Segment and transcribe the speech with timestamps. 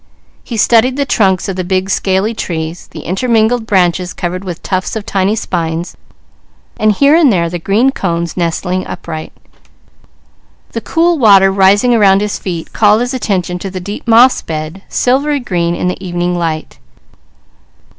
[0.43, 4.95] He studied the trunks of the big scaly trees, the intermingled branches covered with tufts
[4.95, 5.95] of tiny spines,
[6.77, 9.31] and here and there the green cones nestling upright.
[10.71, 14.81] The cool water rising around his feet called his attention to the deep moss bed,
[14.89, 16.79] silvery green in the evening light.